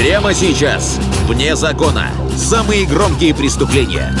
Прямо 0.00 0.32
сейчас, 0.32 0.98
вне 1.28 1.54
закона, 1.56 2.08
самые 2.34 2.86
громкие 2.86 3.34
преступления. 3.34 4.16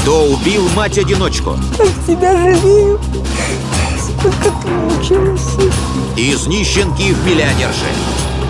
Кто 0.00 0.24
убил 0.24 0.68
мать-одиночку? 0.74 1.56
Тебя 2.04 2.32
жалею. 2.32 3.00
Сколько 3.96 4.50
ты 4.60 4.68
мучилась. 4.68 5.54
Из 6.16 6.48
нищенки 6.48 7.12
в 7.12 7.24
миллионерши. 7.24 7.86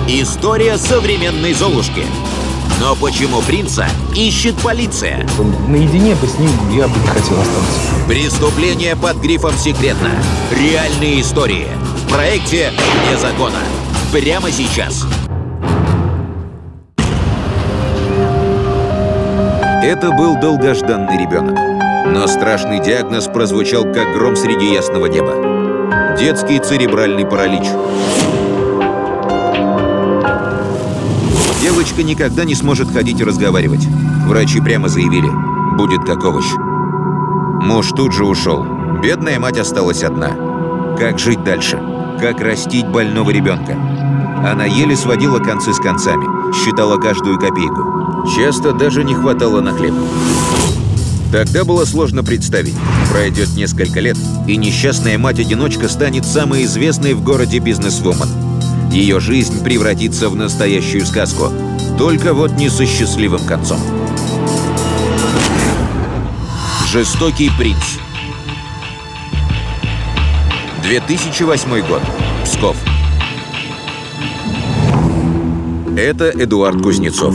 История 0.09 0.79
современной 0.79 1.52
Золушки. 1.52 2.07
Но 2.80 2.96
почему 2.96 3.43
принца 3.43 3.86
ищет 4.16 4.57
полиция? 4.57 5.29
Наедине 5.68 6.14
бы 6.14 6.27
с 6.27 6.39
ним 6.39 6.50
я 6.75 6.89
бы 6.89 6.98
не 6.98 7.09
хотел 7.09 7.39
остаться. 7.39 8.07
Преступление 8.09 8.96
под 8.96 9.18
грифом 9.18 9.52
«Секретно». 9.59 10.12
Реальные 10.50 11.20
истории. 11.20 11.68
В 12.07 12.09
проекте 12.09 12.73
«Вне 12.73 13.18
закона». 13.18 13.59
Прямо 14.13 14.51
сейчас. 14.51 15.07
Это 19.83 20.11
был 20.11 20.39
долгожданный 20.39 21.16
ребенок. 21.16 21.59
Но 22.15 22.27
страшный 22.27 22.79
диагноз 22.79 23.29
прозвучал 23.29 23.84
как 23.84 24.12
гром 24.12 24.37
среди 24.37 24.70
ясного 24.70 25.06
неба. 25.06 26.17
Детский 26.19 26.59
церебральный 26.59 27.25
паралич. 27.25 27.65
Девочка 31.62 32.03
никогда 32.03 32.45
не 32.45 32.55
сможет 32.55 32.92
ходить 32.92 33.19
и 33.19 33.25
разговаривать. 33.25 33.87
Врачи 34.27 34.61
прямо 34.61 34.91
заявили, 34.91 35.31
будет 35.79 36.05
как 36.05 36.23
овощ. 36.23 36.45
Муж 37.62 37.89
тут 37.97 38.12
же 38.12 38.27
ушел. 38.27 38.62
Бедная 39.03 39.41
мать 39.41 39.56
осталась 39.56 40.05
одна. 40.05 40.33
Как 40.98 41.19
жить 41.19 41.42
дальше? 41.45 41.81
Как 42.20 42.42
растить 42.42 42.87
больного 42.87 43.31
ребенка? 43.31 44.02
Она 44.45 44.64
еле 44.64 44.96
сводила 44.96 45.38
концы 45.38 45.73
с 45.73 45.78
концами, 45.78 46.53
считала 46.53 46.97
каждую 46.98 47.39
копейку. 47.39 48.27
Часто 48.36 48.72
даже 48.72 49.05
не 49.05 49.14
хватало 49.14 49.61
на 49.61 49.72
хлеб. 49.72 49.94
Тогда 51.30 51.64
было 51.64 51.84
сложно 51.84 52.25
представить. 52.25 52.75
Пройдет 53.11 53.55
несколько 53.55 54.00
лет, 54.00 54.19
и 54.48 54.56
несчастная 54.56 55.17
мать-одиночка 55.17 55.89
станет 55.89 56.27
самой 56.27 56.64
известной 56.64 57.14
в 57.14 57.22
городе 57.22 57.61
бизнесвумен. 57.61 58.28
Ее 58.91 59.20
жизнь 59.20 59.62
превратится 59.62 60.28
в 60.28 60.34
настоящую 60.34 61.06
сказку. 61.06 61.50
Только 61.97 62.34
вот 62.34 62.52
не 62.52 62.69
со 62.69 62.84
счастливым 62.84 63.45
концом. 63.47 63.80
Жестокий 66.89 67.50
принц 67.56 67.78
2008 70.83 71.86
год. 71.86 72.02
Псков. 72.45 72.77
Это 75.97 76.31
Эдуард 76.31 76.81
Кузнецов. 76.83 77.35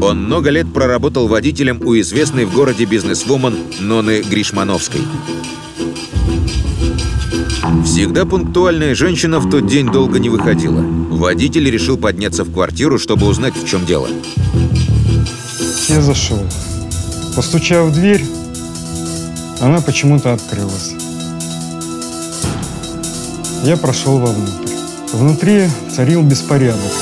Он 0.00 0.24
много 0.24 0.50
лет 0.50 0.72
проработал 0.72 1.26
водителем 1.26 1.80
у 1.84 1.98
известной 1.98 2.44
в 2.44 2.54
городе 2.54 2.84
бизнесвумен 2.84 3.56
Ноны 3.80 4.22
Гришмановской. 4.22 5.00
Всегда 7.84 8.24
пунктуальная 8.26 8.94
женщина 8.94 9.40
в 9.40 9.50
тот 9.50 9.66
день 9.66 9.90
долго 9.90 10.20
не 10.20 10.28
выходила. 10.28 10.80
Водитель 10.80 11.68
решил 11.68 11.96
подняться 11.96 12.44
в 12.44 12.52
квартиру, 12.52 12.96
чтобы 12.96 13.26
узнать, 13.26 13.54
в 13.56 13.66
чем 13.66 13.84
дело. 13.84 14.08
Я 15.88 16.00
зашел. 16.00 16.38
Постучав 17.34 17.88
в 17.88 17.92
дверь, 17.92 18.24
она 19.60 19.80
почему-то 19.80 20.32
открылась. 20.32 20.94
Я 23.64 23.76
прошел 23.76 24.18
вовнутрь. 24.18 24.72
Внутри 25.12 25.64
царил 25.90 26.22
беспорядок. 26.22 26.92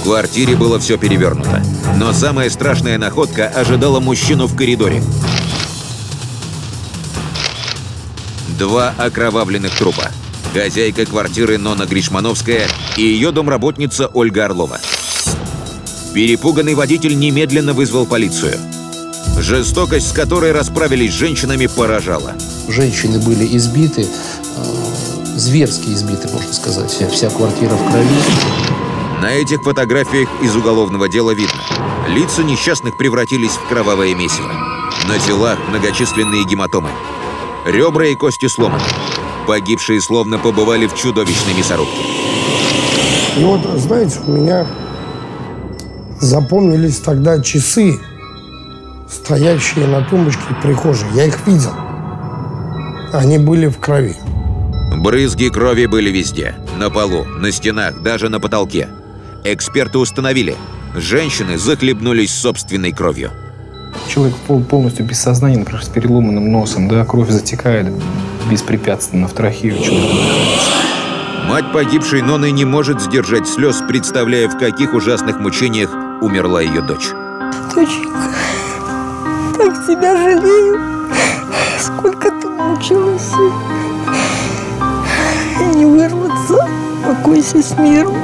В 0.00 0.02
квартире 0.02 0.56
было 0.56 0.80
все 0.80 0.96
перевернуто. 0.96 1.62
Но 1.96 2.14
самая 2.14 2.48
страшная 2.48 2.96
находка 2.96 3.48
ожидала 3.48 4.00
мужчину 4.00 4.46
в 4.46 4.56
коридоре. 4.56 5.02
Два 8.58 8.94
окровавленных 8.96 9.76
трупа. 9.76 10.10
Хозяйка 10.54 11.04
квартиры 11.04 11.58
Нона 11.58 11.84
Гришмановская 11.84 12.66
и 12.96 13.02
ее 13.02 13.30
домработница 13.30 14.06
Ольга 14.06 14.46
Орлова. 14.46 14.80
Перепуганный 16.14 16.74
водитель 16.74 17.18
немедленно 17.18 17.74
вызвал 17.74 18.06
полицию. 18.06 18.56
Жестокость, 19.38 20.08
с 20.08 20.12
которой 20.12 20.52
расправились 20.52 21.12
с 21.12 21.16
женщинами, 21.16 21.66
поражала. 21.66 22.32
Женщины 22.68 23.18
были 23.18 23.54
избиты, 23.54 24.06
э, 24.56 25.36
зверски 25.36 25.90
избиты, 25.90 26.28
можно 26.32 26.52
сказать. 26.54 26.90
Вся 27.12 27.28
квартира 27.28 27.74
в 27.74 27.90
крови. 27.90 28.69
На 29.20 29.32
этих 29.32 29.62
фотографиях 29.62 30.30
из 30.42 30.56
уголовного 30.56 31.06
дела 31.06 31.32
видно. 31.32 31.60
Лица 32.08 32.42
несчастных 32.42 32.96
превратились 32.96 33.50
в 33.50 33.68
кровавое 33.68 34.14
месиво. 34.14 34.50
На 35.06 35.18
телах 35.18 35.58
многочисленные 35.68 36.44
гематомы. 36.44 36.88
Ребра 37.66 38.06
и 38.06 38.14
кости 38.14 38.48
сломаны. 38.48 38.82
Погибшие 39.46 40.00
словно 40.00 40.38
побывали 40.38 40.86
в 40.86 40.94
чудовищной 40.96 41.52
мясорубке. 41.52 42.00
И 43.36 43.44
вот, 43.44 43.60
знаете, 43.78 44.20
у 44.26 44.30
меня 44.30 44.66
запомнились 46.18 46.98
тогда 46.98 47.42
часы, 47.42 48.00
стоящие 49.06 49.86
на 49.86 50.02
тумбочке 50.02 50.42
в 50.48 50.62
прихожей. 50.62 51.08
Я 51.14 51.26
их 51.26 51.46
видел. 51.46 51.74
Они 53.12 53.36
были 53.36 53.66
в 53.66 53.78
крови. 53.78 54.16
Брызги 54.96 55.48
крови 55.48 55.84
были 55.84 56.10
везде. 56.10 56.54
На 56.78 56.88
полу, 56.88 57.24
на 57.24 57.52
стенах, 57.52 58.00
даже 58.02 58.30
на 58.30 58.40
потолке. 58.40 58.88
Эксперты 59.44 59.98
установили, 59.98 60.54
женщины 60.94 61.56
захлебнулись 61.56 62.32
собственной 62.34 62.92
кровью. 62.92 63.30
Человек 64.08 64.34
пол- 64.46 64.62
полностью 64.62 65.06
без 65.06 65.18
сознания, 65.20 65.58
например, 65.58 65.82
с 65.82 65.88
переломанным 65.88 66.52
носом, 66.52 66.88
да, 66.88 67.04
кровь 67.04 67.30
затекает 67.30 67.86
беспрепятственно 68.50 69.28
в 69.28 69.32
трахею 69.32 69.78
человека. 69.82 70.14
Мать 71.48 71.72
погибшей 71.72 72.22
Ноны 72.22 72.50
не 72.50 72.64
может 72.64 73.00
сдержать 73.00 73.48
слез, 73.48 73.82
представляя, 73.88 74.48
в 74.48 74.58
каких 74.58 74.92
ужасных 74.94 75.40
мучениях 75.40 75.90
умерла 76.20 76.60
ее 76.60 76.82
дочь. 76.82 77.08
Доченька, 77.74 78.34
так 79.56 79.86
тебя 79.86 80.16
жалею. 80.16 80.80
Сколько 81.80 82.30
ты 82.30 82.48
мучилась. 82.48 83.30
И 85.60 85.76
не 85.76 85.86
вырваться. 85.86 86.68
Покойся 87.06 87.62
с 87.62 87.76
миром. 87.78 88.14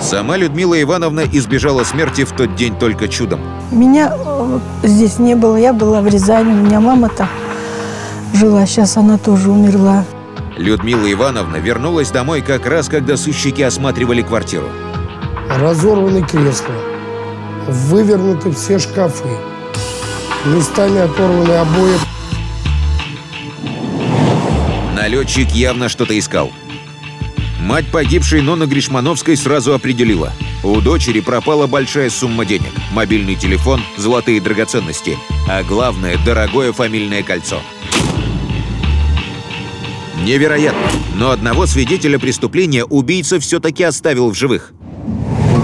Сама 0.00 0.36
Людмила 0.36 0.80
Ивановна 0.80 1.24
избежала 1.30 1.84
смерти 1.84 2.24
в 2.24 2.32
тот 2.32 2.54
день 2.54 2.78
только 2.78 3.08
чудом. 3.08 3.40
Меня 3.70 4.12
э, 4.16 4.58
здесь 4.84 5.18
не 5.18 5.34
было. 5.34 5.56
Я 5.56 5.72
была 5.72 6.00
в 6.00 6.06
Рязани. 6.06 6.52
У 6.52 6.66
меня 6.66 6.80
мама 6.80 7.08
там 7.08 7.28
жила. 8.32 8.64
Сейчас 8.64 8.96
она 8.96 9.18
тоже 9.18 9.50
умерла. 9.50 10.04
Людмила 10.56 11.10
Ивановна 11.10 11.56
вернулась 11.56 12.10
домой 12.10 12.42
как 12.42 12.66
раз, 12.66 12.88
когда 12.88 13.16
сыщики 13.16 13.62
осматривали 13.62 14.22
квартиру. 14.22 14.66
Разорваны 15.50 16.22
кресла, 16.22 16.74
вывернуты 17.68 18.50
все 18.50 18.78
шкафы, 18.78 19.28
местами 20.46 21.00
оторваны 21.00 21.52
обои. 21.52 21.94
Налетчик 24.94 25.50
явно 25.52 25.88
что-то 25.88 26.18
искал. 26.18 26.50
Мать 27.60 27.86
погибшей 27.90 28.40
Нона 28.40 28.66
Гришмановской 28.66 29.36
сразу 29.36 29.74
определила. 29.74 30.32
У 30.62 30.80
дочери 30.80 31.20
пропала 31.20 31.66
большая 31.66 32.08
сумма 32.08 32.44
денег, 32.44 32.72
мобильный 32.92 33.34
телефон, 33.34 33.80
золотые 33.96 34.40
драгоценности, 34.40 35.18
а 35.48 35.62
главное– 35.64 36.16
дорогое 36.24 36.72
фамильное 36.72 37.22
кольцо. 37.22 37.60
Невероятно, 40.24 40.88
но 41.16 41.30
одного 41.30 41.66
свидетеля 41.66 42.18
преступления 42.18 42.84
убийца 42.84 43.40
все-таки 43.40 43.82
оставил 43.82 44.30
в 44.30 44.34
живых. 44.34 44.72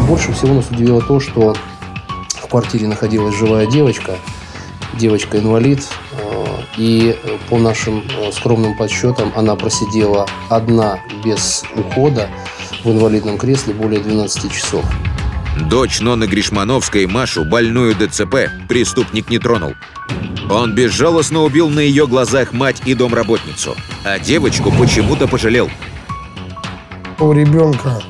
Больше 0.08 0.32
всего 0.32 0.54
нас 0.54 0.70
удивило 0.70 1.00
то, 1.00 1.20
что 1.20 1.56
в 2.28 2.48
квартире 2.48 2.88
находилась 2.88 3.36
живая 3.36 3.66
девочка, 3.66 4.16
девочка-инвалид, 4.94 5.82
и 6.76 7.16
э, 7.22 7.38
по 7.48 7.58
нашим 7.58 8.02
э, 8.18 8.32
скромным 8.32 8.76
подсчетам 8.76 9.32
она 9.36 9.54
просидела 9.56 10.26
одна 10.48 10.98
без 11.24 11.64
ухода 11.74 12.28
в 12.82 12.90
инвалидном 12.90 13.38
кресле 13.38 13.74
более 13.74 14.00
12 14.00 14.52
часов. 14.52 14.84
Дочь 15.68 16.00
Ноны 16.00 16.24
Гришмановской, 16.24 17.06
Машу, 17.06 17.44
больную 17.44 17.94
ДЦП, 17.94 18.50
преступник 18.68 19.30
не 19.30 19.38
тронул. 19.38 19.74
Он 20.50 20.74
безжалостно 20.74 21.42
убил 21.42 21.70
на 21.70 21.80
ее 21.80 22.06
глазах 22.06 22.52
мать 22.52 22.82
и 22.84 22.94
домработницу, 22.94 23.76
а 24.04 24.18
девочку 24.18 24.72
почему-то 24.72 25.28
пожалел. 25.28 25.70
У 27.20 27.32
ребенка 27.32 28.02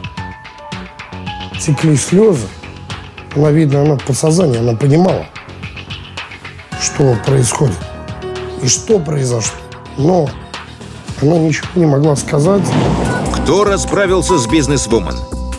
текли 1.61 1.97
слезы. 1.97 2.49
Она, 3.37 3.51
видно, 3.51 3.83
она 3.83 3.97
в 3.97 4.05
подсознании, 4.05 4.59
она 4.59 4.75
понимала, 4.75 5.27
что 6.81 7.17
происходит 7.27 7.77
и 8.65 8.69
что 8.69 8.99
произошло. 8.99 9.53
Но 9.99 10.29
она 11.23 11.39
ничего 11.39 11.69
не 11.75 11.87
могла 11.87 12.17
сказать. 12.17 12.63
Кто 13.33 13.65
расправился 13.65 14.39
с 14.39 14.47
бизнесвумен? 14.47 15.17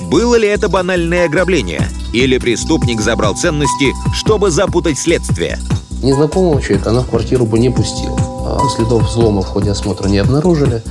Было 0.10 0.36
ли 0.36 0.48
это 0.48 0.70
банальное 0.70 1.26
ограбление? 1.26 1.88
Или 2.14 2.38
преступник 2.38 3.02
забрал 3.02 3.36
ценности, 3.36 3.94
чтобы 4.14 4.52
запутать 4.52 4.98
следствие? 4.98 5.60
Незнакомого 6.02 6.62
человека 6.62 6.90
она 6.90 7.02
в 7.02 7.10
квартиру 7.10 7.46
бы 7.46 7.58
не 7.60 7.70
пустила. 7.70 8.18
А 8.46 8.60
Следов 8.76 9.04
взлома 9.04 9.42
в 9.42 9.48
ходе 9.48 9.72
осмотра 9.72 10.08
не 10.08 10.20
обнаружили, 10.20 10.84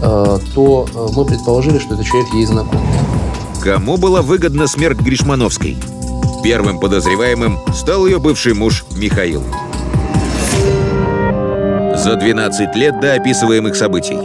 а, 0.00 0.38
то 0.54 0.86
а, 0.94 1.08
мы 1.12 1.24
предположили, 1.24 1.78
что 1.78 1.94
этот 1.94 2.06
человек 2.06 2.32
ей 2.32 2.46
знаком. 2.46 2.80
Кому 3.60 3.96
была 3.96 4.22
выгодна 4.22 4.66
смерть 4.66 5.00
Гришмановской? 5.00 5.76
Первым 6.44 6.78
подозреваемым 6.78 7.58
стал 7.74 8.06
ее 8.06 8.18
бывший 8.18 8.54
муж 8.54 8.84
Михаил. 8.96 9.42
За 12.02 12.16
12 12.16 12.74
лет 12.74 12.98
до 12.98 13.14
описываемых 13.14 13.76
событий. 13.76 14.18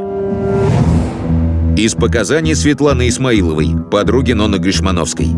Из 1.80 1.94
показаний 1.94 2.56
Светланы 2.56 3.08
Исмаиловой, 3.08 3.76
подруги 3.92 4.32
Ноны 4.32 4.56
Гришмановской. 4.56 5.36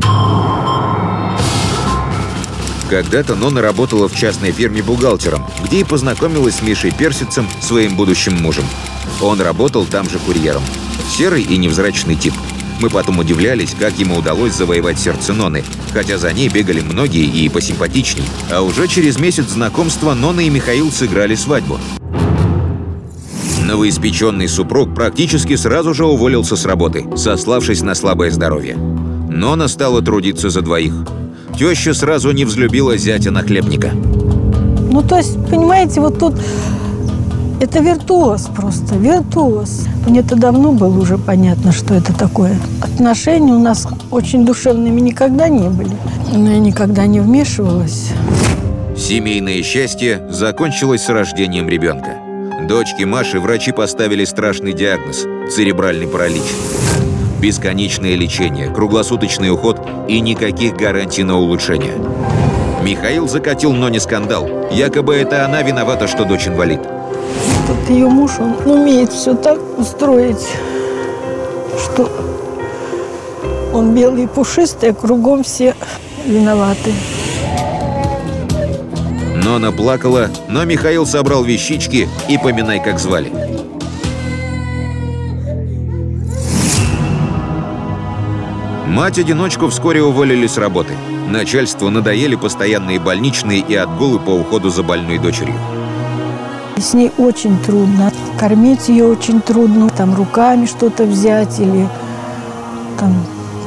Когда-то 2.90 3.36
Нона 3.36 3.62
работала 3.62 4.08
в 4.08 4.16
частной 4.16 4.54
фирме 4.54 4.82
бухгалтером, 4.82 5.46
где 5.66 5.82
и 5.82 5.84
познакомилась 5.84 6.56
с 6.56 6.62
Мишей 6.62 6.92
Персицем, 6.92 7.46
своим 7.60 7.98
будущим 7.98 8.42
мужем. 8.42 8.64
Он 9.22 9.42
работал 9.42 9.84
там 9.84 10.10
же 10.10 10.18
курьером. 10.20 10.64
Серый 11.12 11.42
и 11.42 11.58
невзрачный 11.58 12.16
тип. 12.16 12.34
Мы 12.80 12.90
потом 12.90 13.20
удивлялись, 13.20 13.76
как 13.78 14.00
ему 14.00 14.16
удалось 14.16 14.54
завоевать 14.54 14.98
сердце 14.98 15.34
Ноны, 15.34 15.66
хотя 15.92 16.18
за 16.18 16.32
ней 16.32 16.48
бегали 16.48 16.80
многие 16.80 17.26
и 17.26 17.50
посимпатичней. 17.50 18.24
А 18.50 18.62
уже 18.62 18.88
через 18.88 19.20
месяц 19.20 19.50
знакомства 19.50 20.14
Нона 20.14 20.40
и 20.40 20.50
Михаил 20.50 20.90
сыграли 20.90 21.36
свадьбу. 21.36 21.78
Новоиспеченный 23.70 24.48
супруг 24.48 24.96
практически 24.96 25.56
сразу 25.56 25.94
же 25.94 26.04
уволился 26.04 26.56
с 26.56 26.66
работы, 26.66 27.06
сославшись 27.16 27.84
на 27.84 27.94
слабое 27.94 28.32
здоровье. 28.32 28.76
Нона 28.76 29.68
стала 29.68 30.02
трудиться 30.02 30.50
за 30.50 30.62
двоих. 30.62 31.06
Теща 31.56 31.94
сразу 31.94 32.32
не 32.32 32.46
взлюбила 32.46 32.98
зятя 32.98 33.30
нахлебника. 33.30 33.92
Ну, 34.92 35.04
то 35.04 35.18
есть, 35.18 35.36
понимаете, 35.52 36.02
вот 36.02 36.18
тут 36.18 36.34
это 37.62 37.78
виртуоз 37.80 38.50
просто, 38.56 38.96
виртуоз. 38.96 39.86
Мне-то 40.08 40.36
давно 40.36 40.72
было 40.72 41.00
уже 41.00 41.20
понятно, 41.20 41.72
что 41.72 41.94
это 41.94 42.12
такое. 42.12 42.60
Отношения 42.82 43.54
у 43.54 43.60
нас 43.60 43.88
очень 44.10 44.48
душевными 44.48 45.00
никогда 45.00 45.48
не 45.48 45.70
были. 45.70 45.96
Но 46.34 46.50
я 46.50 46.58
никогда 46.58 47.06
не 47.06 47.20
вмешивалась. 47.20 48.14
Семейное 48.98 49.62
счастье 49.62 50.28
закончилось 50.32 51.04
с 51.04 51.10
рождением 51.10 51.70
ребенка. 51.70 52.29
Дочке 52.70 53.08
Маши 53.08 53.40
врачи 53.40 53.72
поставили 53.72 54.26
страшный 54.26 54.74
диагноз– 54.74 55.26
церебральный 55.52 56.06
паралич. 56.06 56.44
Бесконечное 57.42 58.14
лечение, 58.14 58.72
круглосуточный 58.72 59.50
уход 59.50 59.82
и 60.08 60.20
никаких 60.20 60.76
гарантий 60.76 61.24
на 61.24 61.40
улучшение. 61.40 61.96
Михаил 62.84 63.28
закатил 63.28 63.74
Ноне 63.74 64.00
скандал. 64.00 64.48
Якобы 64.70 65.16
это 65.16 65.46
она 65.46 65.64
виновата, 65.64 66.08
что 66.08 66.26
дочь 66.26 66.48
инвалид. 66.48 66.82
Тут 67.66 67.90
ее 67.90 68.08
муж, 68.08 68.34
он 68.40 68.54
умеет 68.72 69.12
все 69.12 69.34
так 69.34 69.58
устроить, 69.80 70.48
что 71.76 72.08
он 73.74 73.96
белый 73.96 74.26
и 74.26 74.28
пушистый, 74.28 74.92
а 74.92 74.94
кругом 74.94 75.44
все 75.44 75.74
виноваты. 76.24 76.94
Нона 79.44 79.72
плакала, 79.72 80.30
но 80.50 80.66
Михаил 80.66 81.06
собрал 81.06 81.44
вещички 81.44 82.10
и 82.28 82.38
поминай, 82.38 82.84
как 82.84 83.00
звали. 83.00 83.32
Мать-одиночку 88.86 89.70
вскоре 89.70 90.04
уволили 90.04 90.46
с 90.46 90.58
работы. 90.58 90.94
Начальству 91.30 91.90
надоели 91.90 92.36
постоянные 92.36 93.00
больничные 93.00 93.60
и 93.60 93.76
отгулы 93.76 94.20
по 94.20 94.32
уходу 94.32 94.70
за 94.70 94.84
больной 94.84 95.20
дочерью. 95.20 95.56
С 96.78 96.94
ней 96.94 97.12
очень 97.18 97.58
трудно. 97.60 98.12
Кормить 98.40 98.90
ее 98.90 99.06
очень 99.06 99.42
трудно. 99.42 99.90
Там 99.90 100.16
руками 100.16 100.66
что-то 100.66 101.04
взять 101.04 101.60
или 101.60 101.88
там 103.00 103.14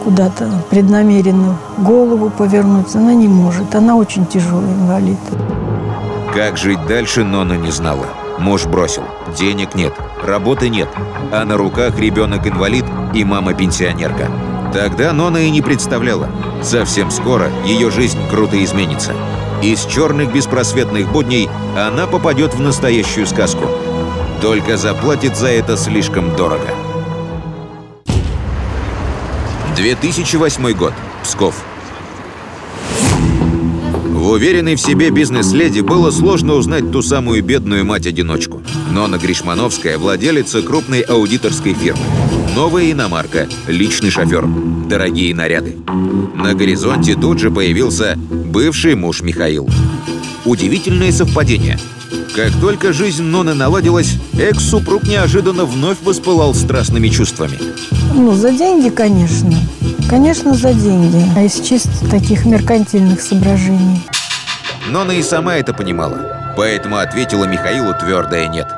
куда-то 0.05 0.51
преднамеренно 0.71 1.57
голову 1.79 2.31
повернуть. 2.31 2.95
Она 2.95 3.15
не 3.15 3.29
может. 3.29 3.75
Она 3.75 3.97
очень 3.97 4.27
тяжелый 4.27 4.73
инвалид. 4.73 5.19
Как 6.35 6.57
жить 6.57 6.87
дальше, 6.87 7.25
Нона 7.25 7.55
не 7.55 7.71
знала. 7.71 8.07
Муж 8.39 8.65
бросил. 8.65 9.05
Денег 9.37 9.75
нет, 9.75 9.93
работы 10.25 10.71
нет. 10.71 10.89
А 11.31 11.45
на 11.45 11.59
руках 11.59 11.99
ребенок-инвалид 11.99 12.87
и 13.13 13.23
мама-пенсионерка. 13.23 14.31
Тогда 14.73 15.13
Нона 15.13 15.39
и 15.39 15.51
не 15.51 15.61
представляла. 15.61 16.31
Совсем 16.63 17.11
скоро 17.11 17.51
ее 17.67 17.91
жизнь 17.91 18.19
круто 18.31 18.63
изменится. 18.65 19.13
Из 19.63 19.85
черных 19.85 20.33
беспросветных 20.33 21.13
будней 21.13 21.51
она 21.77 22.07
попадет 22.07 22.55
в 22.55 22.61
настоящую 22.61 23.27
сказку. 23.27 23.67
Только 24.41 24.79
заплатит 24.79 25.37
за 25.37 25.49
это 25.49 25.77
слишком 25.77 26.35
дорого. 26.35 26.69
2008 29.77 30.73
год. 30.73 30.95
Псков. 31.23 31.63
Уверенной 34.33 34.77
в 34.77 34.81
себе 34.81 35.11
бизнес-леди 35.11 35.81
было 35.81 36.11
сложно 36.11 36.55
узнать 36.55 36.91
ту 36.91 37.03
самую 37.03 37.45
бедную 37.45 37.85
мать-одиночку. 37.85 38.63
Нона 38.91 39.19
Гришмановская– 39.19 39.99
владелица 39.99 40.63
крупной 40.63 41.03
аудиторской 41.03 41.75
фирмы. 41.75 42.01
Новая 42.57 42.91
иномарка, 42.91 43.47
личный 43.67 44.09
шофер, 44.09 44.47
дорогие 44.89 45.35
наряды. 45.35 45.77
На 46.35 46.55
горизонте 46.55 47.15
тут 47.15 47.41
же 47.41 47.51
появился 47.51 48.17
бывший 48.17 48.95
муж 48.95 49.21
Михаил. 49.21 49.69
Удивительное 50.47 51.13
совпадение. 51.13 51.79
Как 52.35 52.53
только 52.59 52.95
жизнь 52.95 53.25
Ноны 53.25 53.53
наладилась, 53.53 54.15
экс-супруг 54.39 55.03
неожиданно 55.03 55.67
вновь 55.67 55.99
воспылал 56.03 56.55
страстными 56.55 57.09
чувствами. 57.09 57.59
Ну, 58.15 58.33
за 58.33 58.51
деньги, 58.53 58.89
конечно. 58.89 59.53
Конечно, 60.09 60.55
за 60.55 60.73
деньги. 60.73 61.23
А 61.37 61.43
из 61.43 61.61
чисто 61.61 61.91
таких 62.11 62.47
меркантильных 62.47 63.21
соображений. 63.21 64.01
Нона 64.91 65.13
и 65.13 65.23
сама 65.23 65.57
это 65.57 65.73
понимала, 65.73 66.55
поэтому 66.57 66.97
ответила 66.97 67.45
Михаилу 67.45 67.95
твердое 67.95 68.49
«нет». 68.49 68.69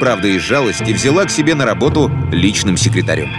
Правда, 0.00 0.28
из 0.28 0.42
жалости 0.42 0.92
взяла 0.92 1.24
к 1.24 1.30
себе 1.30 1.54
на 1.54 1.64
работу 1.64 2.10
личным 2.30 2.76
секретарем. 2.76 3.30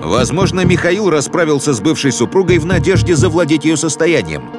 Возможно, 0.00 0.64
Михаил 0.64 1.10
расправился 1.10 1.74
с 1.74 1.80
бывшей 1.80 2.12
супругой 2.12 2.58
в 2.58 2.66
надежде 2.66 3.16
завладеть 3.16 3.64
ее 3.64 3.76
состоянием. 3.76 4.50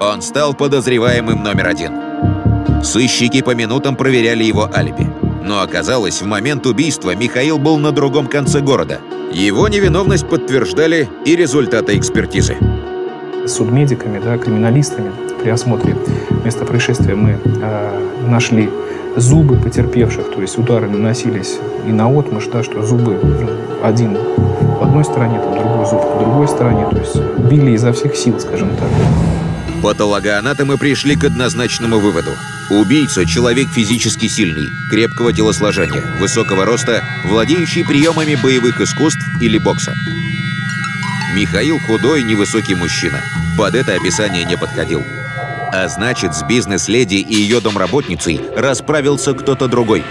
Он 0.00 0.22
стал 0.22 0.54
подозреваемым 0.54 1.42
номер 1.42 1.68
один. 1.68 1.92
Сыщики 2.82 3.42
по 3.42 3.54
минутам 3.54 3.94
проверяли 3.94 4.42
его 4.42 4.68
алиби. 4.74 5.08
Но 5.44 5.60
оказалось, 5.60 6.22
в 6.22 6.26
момент 6.26 6.66
убийства 6.66 7.14
Михаил 7.14 7.58
был 7.58 7.78
на 7.78 7.92
другом 7.92 8.26
конце 8.26 8.60
города. 8.60 9.00
Его 9.32 9.68
невиновность 9.68 10.28
подтверждали 10.28 11.08
и 11.24 11.36
результаты 11.36 11.96
экспертизы. 11.98 12.56
Судмедиками, 13.46 14.20
да, 14.22 14.38
криминалистами 14.38 15.10
при 15.42 15.50
осмотре 15.50 15.96
места 16.44 16.64
происшествия 16.64 17.14
мы 17.14 17.38
э, 17.44 18.08
нашли 18.28 18.70
зубы 19.16 19.56
потерпевших, 19.56 20.30
то 20.32 20.40
есть 20.40 20.58
удары 20.58 20.88
наносились 20.88 21.58
и 21.86 21.92
на 21.92 22.08
отмышь, 22.08 22.46
да, 22.52 22.62
что 22.62 22.82
зубы 22.82 23.18
ну, 23.22 23.48
один 23.82 24.16
в 24.16 24.82
одной 24.82 25.04
стороне, 25.04 25.40
там, 25.40 25.54
другой 25.58 25.86
зуб 25.86 26.02
в 26.02 26.18
другой 26.18 26.48
стороне, 26.48 26.86
то 26.90 26.98
есть 26.98 27.16
били 27.50 27.72
изо 27.72 27.92
всех 27.92 28.16
сил, 28.16 28.38
скажем 28.40 28.70
так. 28.76 28.88
Патологоанатомы 29.82 30.78
пришли 30.78 31.16
к 31.16 31.24
однозначному 31.24 31.98
выводу. 31.98 32.30
Убийца– 32.70 33.26
человек 33.26 33.68
физически 33.68 34.28
сильный, 34.28 34.68
крепкого 34.90 35.32
телосложения, 35.32 36.02
высокого 36.20 36.64
роста, 36.64 37.02
владеющий 37.28 37.84
приемами 37.84 38.36
боевых 38.40 38.80
искусств 38.80 39.20
или 39.40 39.58
бокса. 39.58 39.92
Михаил– 41.34 41.78
худой, 41.86 42.22
невысокий 42.22 42.74
мужчина. 42.74 43.22
Под 43.56 43.74
это 43.74 43.94
описание 43.94 44.44
не 44.44 44.56
подходил. 44.56 45.02
А 45.72 45.88
значит, 45.88 46.34
с 46.34 46.42
бизнес-леди 46.42 47.14
и 47.14 47.34
ее 47.34 47.60
домработницей 47.60 48.40
расправился 48.54 49.32
кто-то 49.32 49.66
другой. 49.66 50.04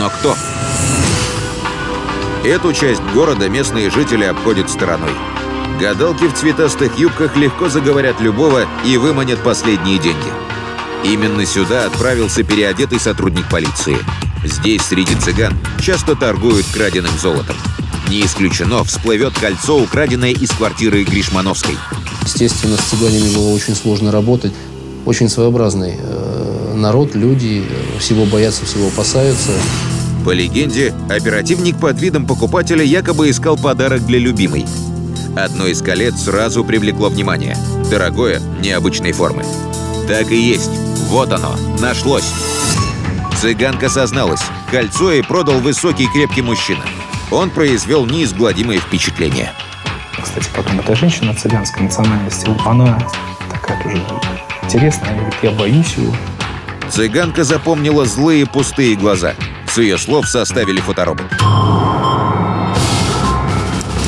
Но 0.00 0.10
кто? 0.10 0.36
Эту 2.44 2.72
часть 2.72 3.02
города 3.14 3.48
местные 3.48 3.90
жители 3.90 4.24
обходят 4.24 4.68
стороной. 4.68 5.12
Гадалки 5.80 6.24
в 6.24 6.34
цветастых 6.34 6.98
юбках 6.98 7.36
легко 7.36 7.68
заговорят 7.68 8.20
любого 8.20 8.66
и 8.84 8.96
выманят 8.96 9.40
последние 9.42 9.98
деньги. 10.00 10.32
Именно 11.04 11.46
сюда 11.46 11.86
отправился 11.86 12.42
переодетый 12.42 12.98
сотрудник 12.98 13.48
полиции. 13.48 13.98
Здесь, 14.42 14.82
среди 14.82 15.14
цыган, 15.14 15.56
часто 15.80 16.16
торгуют 16.16 16.66
краденым 16.72 17.16
золотом. 17.18 17.56
Не 18.08 18.24
исключено, 18.24 18.84
всплывет 18.84 19.34
кольцо, 19.38 19.78
украденное 19.78 20.30
из 20.30 20.50
квартиры 20.50 21.04
Гришмановской. 21.04 21.76
Естественно, 22.24 22.76
с 22.76 22.80
цыганами 22.80 23.34
было 23.34 23.50
очень 23.50 23.74
сложно 23.74 24.12
работать. 24.12 24.52
Очень 25.06 25.28
своеобразный 25.28 25.96
э, 25.98 26.74
народ, 26.74 27.14
люди, 27.14 27.64
э, 27.68 27.98
всего 27.98 28.24
боятся, 28.24 28.64
всего 28.64 28.88
опасаются. 28.88 29.52
По 30.24 30.30
легенде, 30.30 30.94
оперативник 31.10 31.78
под 31.78 32.00
видом 32.00 32.26
покупателя 32.26 32.82
якобы 32.82 33.28
искал 33.28 33.58
подарок 33.58 34.06
для 34.06 34.18
любимой. 34.18 34.64
Одно 35.36 35.66
из 35.66 35.82
колец 35.82 36.14
сразу 36.22 36.64
привлекло 36.64 37.10
внимание. 37.10 37.56
Дорогое, 37.90 38.40
необычной 38.60 39.12
формы. 39.12 39.44
Так 40.08 40.30
и 40.30 40.36
есть. 40.36 40.70
Вот 41.08 41.32
оно. 41.32 41.56
Нашлось. 41.80 42.30
Цыганка 43.40 43.88
созналась. 43.88 44.42
Кольцо 44.70 45.12
ей 45.12 45.22
продал 45.22 45.58
высокий 45.60 46.06
крепкий 46.06 46.42
мужчина. 46.42 46.84
Он 47.30 47.50
произвел 47.50 48.06
неизгладимое 48.06 48.78
впечатление. 48.78 49.52
Кстати, 50.22 50.48
потом 50.54 50.80
эта 50.80 50.94
женщина 50.94 51.34
цыганской 51.34 51.82
национальности, 51.82 52.48
она 52.64 52.98
такая 53.50 53.82
тоже 53.82 54.02
интересная. 54.62 55.10
Она 55.10 55.18
говорит, 55.18 55.38
я 55.42 55.50
боюсь 55.50 55.94
его. 55.96 56.14
Цыганка 56.90 57.44
запомнила 57.44 58.04
злые 58.06 58.46
пустые 58.46 58.94
глаза. 58.96 59.34
С 59.66 59.78
ее 59.78 59.98
слов 59.98 60.28
составили 60.28 60.80
фоторобот. 60.80 61.26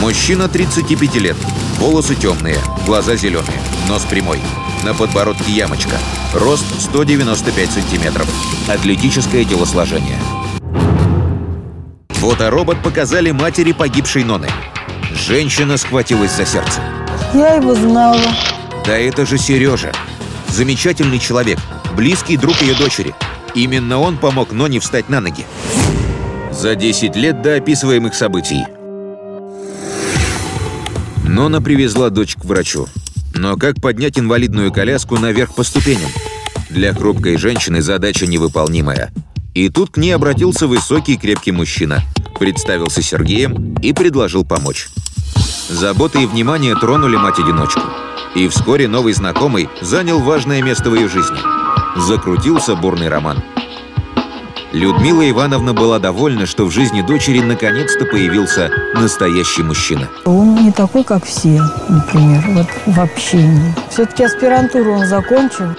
Мужчина 0.00 0.48
35 0.48 1.14
лет. 1.16 1.36
Волосы 1.78 2.14
темные, 2.14 2.58
глаза 2.86 3.16
зеленые, 3.16 3.58
нос 3.88 4.04
прямой. 4.08 4.40
На 4.84 4.94
подбородке 4.94 5.52
ямочка. 5.52 5.96
Рост 6.32 6.64
195 6.80 7.70
сантиметров. 7.70 8.28
Атлетическое 8.68 9.44
телосложение. 9.44 10.18
Фоторобот 12.26 12.82
показали 12.82 13.30
матери 13.30 13.70
погибшей 13.70 14.24
Ноны. 14.24 14.48
Женщина 15.12 15.76
схватилась 15.76 16.34
за 16.34 16.44
сердце. 16.44 16.80
Я 17.32 17.54
его 17.54 17.72
знала. 17.72 18.20
Да 18.84 18.98
это 18.98 19.24
же 19.24 19.38
Сережа. 19.38 19.92
Замечательный 20.48 21.20
человек, 21.20 21.60
близкий 21.94 22.36
друг 22.36 22.60
ее 22.62 22.74
дочери. 22.74 23.14
Именно 23.54 24.00
он 24.00 24.16
помог 24.16 24.50
Ноне 24.50 24.80
встать 24.80 25.08
на 25.08 25.20
ноги. 25.20 25.46
За 26.50 26.74
10 26.74 27.14
лет 27.14 27.42
до 27.42 27.54
описываемых 27.54 28.12
событий. 28.12 28.64
Нона 31.28 31.62
привезла 31.62 32.10
дочь 32.10 32.34
к 32.34 32.44
врачу. 32.44 32.88
Но 33.34 33.56
как 33.56 33.80
поднять 33.80 34.18
инвалидную 34.18 34.72
коляску 34.72 35.16
наверх 35.16 35.54
по 35.54 35.62
ступеням? 35.62 36.10
Для 36.70 36.92
хрупкой 36.92 37.36
женщины 37.36 37.82
задача 37.82 38.26
невыполнимая. 38.26 39.12
И 39.54 39.68
тут 39.68 39.90
к 39.90 39.96
ней 39.96 40.10
обратился 40.10 40.66
высокий 40.66 41.16
крепкий 41.16 41.52
мужчина. 41.52 42.02
Представился 42.38 43.02
Сергеем 43.02 43.74
и 43.82 43.92
предложил 43.92 44.44
помочь. 44.44 44.88
Забота 45.68 46.18
и 46.18 46.26
внимание 46.26 46.76
тронули 46.76 47.16
мать-одиночку. 47.16 47.82
И 48.34 48.48
вскоре 48.48 48.88
новый 48.88 49.14
знакомый 49.14 49.68
занял 49.80 50.20
важное 50.20 50.62
место 50.62 50.90
в 50.90 50.94
ее 50.94 51.08
жизни. 51.08 51.38
Закрутился 51.96 52.76
бурный 52.76 53.08
роман. 53.08 53.42
Людмила 54.72 55.28
Ивановна 55.28 55.72
была 55.72 55.98
довольна, 55.98 56.44
что 56.44 56.66
в 56.66 56.70
жизни 56.70 57.00
дочери 57.00 57.40
наконец-то 57.40 58.04
появился 58.04 58.70
настоящий 58.94 59.62
мужчина. 59.62 60.08
Он 60.26 60.54
не 60.54 60.70
такой, 60.70 61.02
как 61.02 61.24
все, 61.24 61.62
например, 61.88 62.44
вот 62.48 62.66
в 62.84 63.00
общении. 63.00 63.74
Все-таки 63.90 64.24
аспирантуру 64.24 64.92
он 64.92 65.06
закончил. 65.06 65.74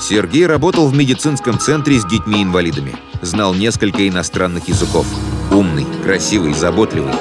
Сергей 0.00 0.46
работал 0.46 0.88
в 0.88 0.94
медицинском 0.94 1.58
центре 1.58 1.98
с 1.98 2.04
детьми-инвалидами. 2.04 2.94
Знал 3.22 3.54
несколько 3.54 4.06
иностранных 4.06 4.68
языков. 4.68 5.06
Умный, 5.50 5.86
красивый, 6.02 6.54
заботливый. 6.54 7.12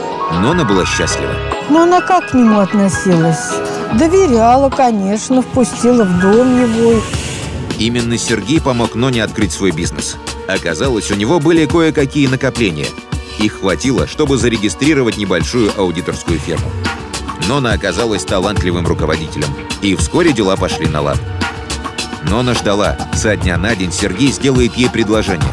Но 0.42 0.52
она 0.52 0.64
была 0.64 0.86
счастлива. 0.86 1.34
Но 1.70 1.84
она 1.84 2.02
как 2.02 2.32
к 2.32 2.34
нему 2.34 2.60
относилась? 2.60 3.52
Доверяла, 3.98 4.70
конечно, 4.70 5.42
впустила 5.42 6.04
в 6.04 6.20
дом 6.20 6.62
его. 6.62 7.02
Именно 7.78 8.18
Сергей 8.18 8.62
помог 8.62 8.96
Ноне 8.96 9.24
открыть 9.24 9.52
свой 9.52 9.72
бизнес. 9.72 10.18
Оказалось, 10.48 11.12
у 11.12 11.16
него 11.16 11.40
были 11.40 11.66
кое-какие 11.66 12.28
накопления. 12.28 12.88
Их 13.40 13.60
хватило, 13.60 14.08
чтобы 14.08 14.38
зарегистрировать 14.38 15.18
небольшую 15.18 15.72
аудиторскую 15.76 16.40
фирму. 16.40 16.70
Нона 17.48 17.74
оказалась 17.74 18.24
талантливым 18.24 18.86
руководителем, 18.86 19.48
и 19.82 19.96
вскоре 19.96 20.32
дела 20.32 20.56
пошли 20.56 20.88
на 20.88 21.02
лад. 21.02 21.20
Нона 22.24 22.54
ждала. 22.54 22.98
Со 23.16 23.36
дня 23.36 23.58
на 23.58 23.76
день 23.76 23.92
Сергей 23.92 24.32
сделает 24.32 24.76
ей 24.76 24.90
предложение. 24.90 25.52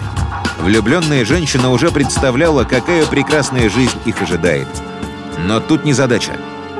Влюбленная 0.60 1.24
женщина 1.24 1.70
уже 1.70 1.90
представляла, 1.90 2.64
какая 2.64 3.06
прекрасная 3.06 3.70
жизнь 3.70 3.98
их 4.04 4.20
ожидает. 4.20 4.68
Но 5.46 5.60
тут 5.60 5.84
не 5.84 5.92
задача. 5.92 6.32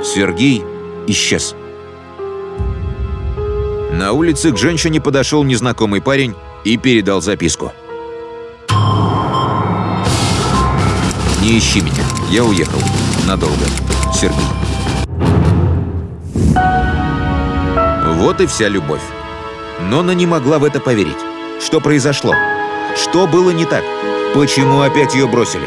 Сергей 0.02 0.64
исчез. 1.06 1.54
На 3.92 4.12
улице 4.12 4.52
к 4.52 4.58
женщине 4.58 5.00
подошел 5.00 5.42
незнакомый 5.44 6.02
парень 6.02 6.34
и 6.64 6.76
передал 6.76 7.20
записку. 7.20 7.72
«Не 11.40 11.58
ищи 11.58 11.80
меня. 11.80 12.04
Я 12.30 12.44
уехал. 12.44 12.80
Надолго. 13.26 13.64
Сергей». 14.12 14.38
Вот 18.16 18.40
и 18.40 18.46
вся 18.46 18.68
любовь. 18.68 19.02
Нона 19.88 20.10
не 20.10 20.26
могла 20.26 20.58
в 20.58 20.64
это 20.64 20.80
поверить. 20.80 21.16
Что 21.64 21.80
произошло? 21.80 22.34
Что 23.00 23.26
было 23.28 23.50
не 23.50 23.64
так? 23.64 23.84
Почему 24.34 24.80
опять 24.80 25.14
ее 25.14 25.28
бросили? 25.28 25.66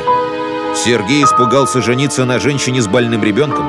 Сергей 0.76 1.24
испугался 1.24 1.82
жениться 1.82 2.26
на 2.26 2.40
женщине 2.40 2.82
с 2.82 2.88
больным 2.88 3.24
ребенком. 3.24 3.68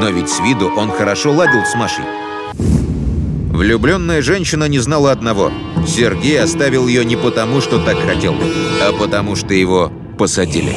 Но 0.00 0.10
ведь 0.10 0.28
с 0.28 0.40
виду 0.40 0.70
он 0.76 0.90
хорошо 0.90 1.32
ладил 1.32 1.64
с 1.64 1.74
Машей. 1.76 2.04
Влюбленная 3.50 4.20
женщина 4.20 4.64
не 4.64 4.78
знала 4.80 5.12
одного. 5.12 5.52
Сергей 5.86 6.40
оставил 6.40 6.86
ее 6.88 7.04
не 7.04 7.16
потому, 7.16 7.60
что 7.60 7.78
так 7.78 7.98
хотел, 8.04 8.34
а 8.80 8.92
потому, 8.92 9.36
что 9.36 9.54
его 9.54 9.92
посадили. 10.18 10.74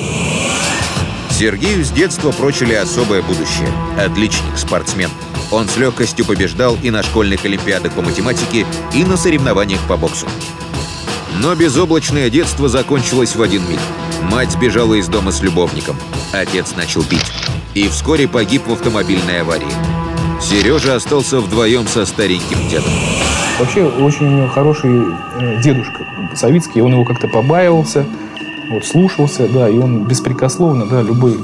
Сергею 1.32 1.84
с 1.84 1.90
детства 1.90 2.32
прочили 2.32 2.74
особое 2.74 3.24
будущее. 3.24 3.70
Отличник, 3.98 4.58
спортсмен. 4.58 5.10
Он 5.52 5.68
с 5.68 5.76
легкостью 5.76 6.26
побеждал 6.26 6.78
и 6.82 6.92
на 6.92 7.04
школьных 7.04 7.44
олимпиадах 7.46 7.94
по 7.94 8.02
математике, 8.02 8.66
и 8.94 9.04
на 9.04 9.18
соревнованиях 9.18 9.82
по 9.88 9.98
боксу. 9.98 10.28
Но 11.40 11.56
безоблачное 11.56 12.30
детство 12.30 12.68
закончилось 12.68 13.36
в 13.36 13.42
один 13.42 13.62
миг. 13.70 13.80
Мать 14.32 14.52
сбежала 14.52 14.96
из 14.96 15.08
дома 15.08 15.32
с 15.32 15.42
любовником. 15.42 15.96
Отец 16.32 16.76
начал 16.76 17.04
пить. 17.04 17.32
И 17.74 17.88
вскоре 17.88 18.28
погиб 18.28 18.68
в 18.68 18.74
автомобильной 18.74 19.42
аварии. 19.42 19.68
Сережа 20.42 20.96
остался 20.96 21.40
вдвоем 21.40 21.88
со 21.88 22.06
стареньким 22.06 22.68
дедом. 22.70 22.92
Вообще 23.60 23.86
очень 23.86 24.50
хороший 24.50 25.04
э, 25.40 25.62
дедушка 25.62 26.06
Савицкий, 26.36 26.82
он 26.82 26.94
его 26.94 27.06
как-то 27.06 27.28
побаивался, 27.28 28.06
вот, 28.70 28.86
слушался, 28.86 29.48
да, 29.48 29.70
и 29.70 29.78
он 29.78 30.06
беспрекословно, 30.06 30.86
да, 30.88 31.02
любые, 31.02 31.38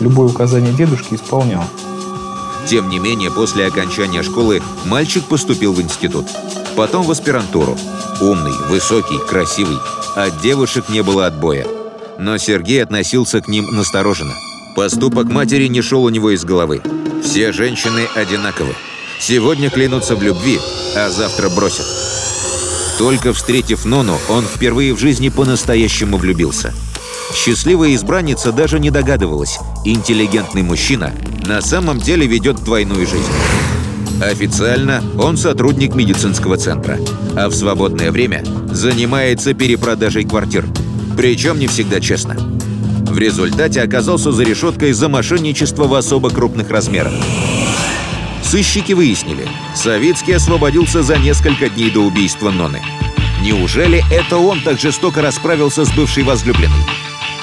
любое 0.00 0.28
указание 0.28 0.72
дедушки 0.72 1.14
исполнял. 1.14 1.64
Тем 2.66 2.88
не 2.88 2.98
менее, 2.98 3.30
после 3.30 3.66
окончания 3.66 4.22
школы 4.22 4.62
мальчик 4.86 5.24
поступил 5.24 5.72
в 5.72 5.80
институт. 5.80 6.26
Потом 6.80 7.04
в 7.04 7.10
аспирантуру. 7.10 7.76
Умный, 8.22 8.56
высокий, 8.70 9.18
красивый. 9.28 9.76
От 10.16 10.40
девушек 10.40 10.88
не 10.88 11.02
было 11.02 11.26
отбоя. 11.26 11.66
Но 12.18 12.38
Сергей 12.38 12.82
относился 12.82 13.42
к 13.42 13.48
ним 13.48 13.66
настороженно. 13.76 14.32
Поступок 14.74 15.26
матери 15.26 15.66
не 15.66 15.82
шел 15.82 16.02
у 16.02 16.08
него 16.08 16.30
из 16.30 16.42
головы. 16.42 16.80
Все 17.22 17.52
женщины 17.52 18.08
одинаковы. 18.16 18.74
Сегодня 19.20 19.68
клянутся 19.68 20.16
в 20.16 20.22
любви, 20.22 20.58
а 20.96 21.10
завтра 21.10 21.50
бросят. 21.50 21.84
Только 22.96 23.34
встретив 23.34 23.84
Нону, 23.84 24.16
он 24.30 24.46
впервые 24.46 24.94
в 24.94 24.98
жизни 24.98 25.28
по-настоящему 25.28 26.16
влюбился. 26.16 26.72
Счастливая 27.34 27.94
избранница 27.94 28.52
даже 28.52 28.80
не 28.80 28.88
догадывалась. 28.88 29.58
Интеллигентный 29.84 30.62
мужчина 30.62 31.12
на 31.44 31.60
самом 31.60 31.98
деле 31.98 32.26
ведет 32.26 32.64
двойную 32.64 33.06
жизнь. 33.06 33.32
Официально 34.20 35.02
он 35.18 35.38
сотрудник 35.38 35.94
медицинского 35.94 36.58
центра, 36.58 36.98
а 37.36 37.48
в 37.48 37.54
свободное 37.54 38.12
время 38.12 38.44
занимается 38.70 39.54
перепродажей 39.54 40.24
квартир. 40.24 40.66
Причем 41.16 41.58
не 41.58 41.66
всегда 41.66 42.00
честно. 42.00 42.36
В 43.10 43.18
результате 43.18 43.80
оказался 43.80 44.30
за 44.30 44.42
решеткой 44.42 44.92
за 44.92 45.08
мошенничество 45.08 45.84
в 45.84 45.94
особо 45.94 46.30
крупных 46.30 46.70
размерах. 46.70 47.12
Сыщики 48.42 48.92
выяснили, 48.92 49.46
Савицкий 49.74 50.36
освободился 50.36 51.02
за 51.02 51.16
несколько 51.16 51.68
дней 51.68 51.90
до 51.90 52.00
убийства 52.00 52.50
Ноны. 52.50 52.80
Неужели 53.42 54.04
это 54.12 54.36
он 54.36 54.60
так 54.60 54.78
жестоко 54.78 55.22
расправился 55.22 55.84
с 55.84 55.92
бывшей 55.94 56.24
возлюбленной? 56.24 56.84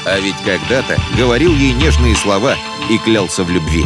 А 0.05 0.19
ведь 0.19 0.38
когда-то 0.46 0.98
говорил 1.17 1.53
ей 1.55 1.74
нежные 1.74 2.15
слова 2.15 2.55
и 2.89 2.98
клялся 3.00 3.43
в 3.43 3.50
любви. 3.50 3.86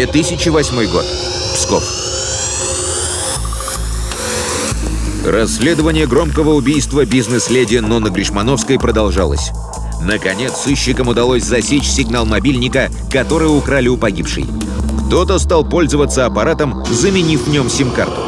«2008 0.00 0.90
год. 0.90 1.04
Псков. 1.54 1.84
Расследование 5.26 6.06
громкого 6.06 6.54
убийства 6.54 7.04
бизнес-леди 7.04 7.76
Нонны 7.76 8.08
Гришмановской 8.08 8.78
продолжалось. 8.78 9.50
Наконец, 10.00 10.56
сыщикам 10.56 11.08
удалось 11.08 11.44
засечь 11.44 11.86
сигнал 11.86 12.24
мобильника, 12.24 12.90
который 13.12 13.54
украли 13.54 13.88
у 13.88 13.98
погибшей. 13.98 14.46
Кто-то 15.08 15.38
стал 15.38 15.68
пользоваться 15.68 16.24
аппаратом, 16.24 16.82
заменив 16.86 17.46
в 17.46 17.50
нем 17.50 17.68
сим-карту. 17.68 18.22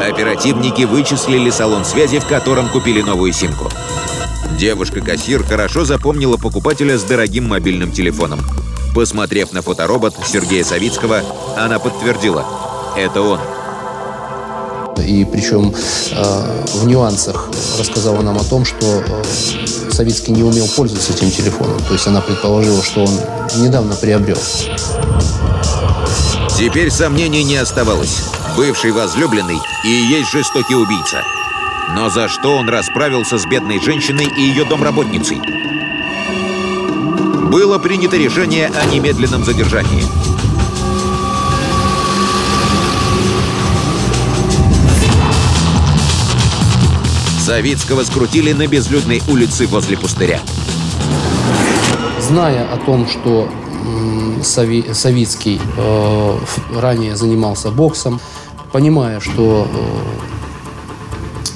Оперативники 0.00 0.84
вычислили 0.84 1.50
салон 1.50 1.84
связи, 1.84 2.20
в 2.20 2.26
котором 2.26 2.70
купили 2.70 3.02
новую 3.02 3.34
симку. 3.34 3.68
Девушка-кассир 4.58 5.42
хорошо 5.42 5.84
запомнила 5.84 6.38
покупателя 6.38 6.96
с 6.96 7.02
дорогим 7.02 7.48
мобильным 7.48 7.92
телефоном. 7.92 8.40
Посмотрев 8.96 9.52
на 9.52 9.60
фоторобот 9.60 10.14
Сергея 10.24 10.64
Савицкого, 10.64 11.22
она 11.54 11.78
подтвердила– 11.78 12.46
это 12.96 13.20
он. 13.20 13.38
И 15.06 15.26
причем 15.30 15.74
э, 16.12 16.64
в 16.72 16.86
нюансах 16.86 17.50
рассказала 17.78 18.22
нам 18.22 18.38
о 18.38 18.44
том, 18.44 18.64
что 18.64 19.04
э, 19.06 19.24
Савицкий 19.90 20.32
не 20.32 20.42
умел 20.42 20.66
пользоваться 20.74 21.12
этим 21.12 21.30
телефоном. 21.30 21.78
То 21.80 21.92
есть 21.92 22.06
она 22.06 22.22
предположила, 22.22 22.82
что 22.82 23.04
он 23.04 23.10
недавно 23.62 23.94
приобрел. 23.96 24.38
Теперь 26.56 26.90
сомнений 26.90 27.44
не 27.44 27.56
оставалось. 27.56 28.22
Бывший 28.56 28.92
возлюбленный 28.92 29.58
и 29.84 29.88
есть 29.88 30.30
жестокий 30.30 30.74
убийца. 30.74 31.22
Но 31.90 32.08
за 32.08 32.28
что 32.28 32.56
он 32.56 32.70
расправился 32.70 33.36
с 33.36 33.44
бедной 33.44 33.78
женщиной 33.78 34.26
и 34.38 34.40
ее 34.40 34.64
домработницей? 34.64 35.75
Было 37.50 37.78
принято 37.78 38.16
решение 38.16 38.66
о 38.68 38.86
немедленном 38.86 39.44
задержании. 39.44 40.02
Савицкого 47.44 48.02
скрутили 48.02 48.52
на 48.52 48.66
безлюдной 48.66 49.22
улице 49.28 49.66
возле 49.66 49.96
пустыря. 49.96 50.40
Зная 52.20 52.66
о 52.72 52.76
том, 52.78 53.06
что 53.06 53.48
Сави- 54.42 54.92
Савицкий 54.92 55.60
э, 55.76 56.38
ранее 56.74 57.16
занимался 57.16 57.70
боксом, 57.70 58.20
понимая, 58.72 59.20
что 59.20 59.68
э, 59.72 60.25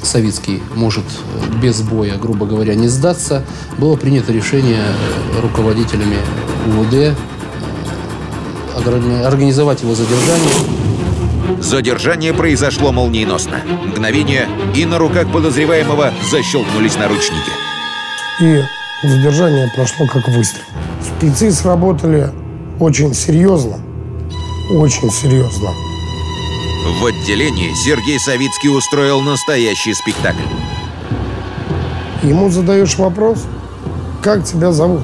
Савицкий 0.02 0.62
может 0.74 1.04
э, 1.04 1.56
без 1.62 1.82
боя, 1.82 2.16
грубо 2.16 2.46
говоря, 2.46 2.74
не 2.74 2.88
сдаться, 2.88 3.44
было 3.78 3.96
принято 3.96 4.32
решение 4.32 4.78
э, 4.82 5.40
руководителями 5.42 6.16
УВД 6.66 6.94
э, 6.94 7.14
органи- 8.76 9.22
организовать 9.22 9.82
его 9.82 9.94
задержание. 9.94 10.50
Задержание 11.60 12.32
произошло 12.32 12.92
молниеносно. 12.92 13.60
Мгновение, 13.86 14.48
и 14.74 14.84
на 14.86 14.98
руках 14.98 15.30
подозреваемого 15.30 16.12
защелкнулись 16.30 16.96
наручники. 16.96 17.50
И 18.40 18.62
задержание 19.02 19.70
прошло 19.76 20.06
как 20.06 20.26
выстрел. 20.28 20.64
Спецы 21.18 21.50
сработали 21.52 22.30
очень 22.78 23.12
серьезно. 23.14 23.78
Очень 24.70 25.10
серьезно. 25.10 25.70
В 26.82 27.04
отделении 27.04 27.74
Сергей 27.74 28.18
Савицкий 28.18 28.70
устроил 28.70 29.20
настоящий 29.20 29.92
спектакль. 29.92 30.42
Ему 32.22 32.48
задаешь 32.48 32.96
вопрос, 32.96 33.44
как 34.22 34.44
тебя 34.44 34.72
зовут? 34.72 35.02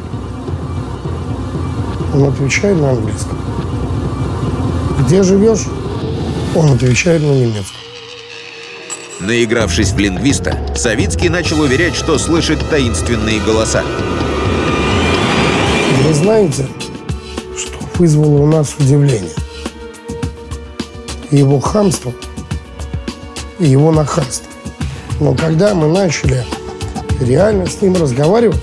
Он 2.15 2.25
отвечает 2.25 2.81
на 2.81 2.91
английском. 2.91 3.39
Где 5.01 5.23
живешь? 5.23 5.67
Он 6.55 6.73
отвечает 6.73 7.21
на 7.21 7.33
немецком. 7.33 7.77
Наигравшись 9.21 9.93
в 9.93 9.99
лингвиста, 9.99 10.59
Савицкий 10.75 11.29
начал 11.29 11.61
уверять, 11.61 11.95
что 11.95 12.19
слышит 12.19 12.59
таинственные 12.71 13.41
голоса. 13.41 13.83
Вы 16.05 16.15
знаете, 16.15 16.67
что 17.57 17.79
вызвало 17.99 18.43
у 18.43 18.47
нас 18.47 18.75
удивление? 18.79 19.46
Его 21.31 21.59
хамство 21.61 22.13
и 23.59 23.67
его 23.67 23.91
нахальство. 23.91 24.51
Но 25.21 25.35
когда 25.35 25.75
мы 25.75 25.89
начали 25.89 26.45
реально 27.21 27.67
с 27.67 27.81
ним 27.81 27.95
разговаривать, 27.95 28.63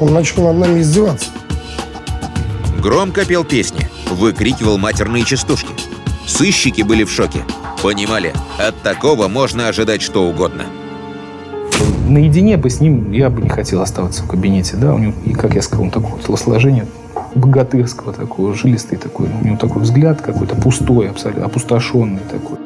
он 0.00 0.12
начал 0.12 0.44
над 0.44 0.58
нами 0.58 0.80
издеваться. 0.80 1.30
Громко 2.82 3.24
пел 3.24 3.44
песни, 3.44 3.88
выкрикивал 4.10 4.78
матерные 4.78 5.24
частушки. 5.24 5.70
Сыщики 6.26 6.82
были 6.82 7.04
в 7.04 7.10
шоке. 7.10 7.44
Понимали, 7.82 8.34
от 8.58 8.80
такого 8.82 9.28
можно 9.28 9.68
ожидать 9.68 10.02
что 10.02 10.28
угодно. 10.28 10.66
Наедине 12.08 12.56
бы 12.56 12.70
с 12.70 12.80
ним 12.80 13.12
я 13.12 13.30
бы 13.30 13.42
не 13.42 13.48
хотел 13.48 13.80
оставаться 13.80 14.22
в 14.22 14.28
кабинете, 14.28 14.76
да, 14.76 14.94
у 14.94 14.98
него, 14.98 15.14
и 15.24 15.32
как 15.32 15.54
я 15.54 15.62
сказал, 15.62 15.84
он 15.84 15.90
такое 15.90 16.20
телосложение 16.22 16.86
богатырского 17.36 18.12
такого, 18.12 18.54
жилистый 18.54 18.98
такой, 18.98 19.28
у 19.28 19.44
него 19.44 19.56
такой 19.56 19.82
взгляд 19.82 20.20
какой-то 20.20 20.56
пустой, 20.56 21.10
абсолютно 21.10 21.46
опустошенный 21.46 22.22
такой. 22.30 22.58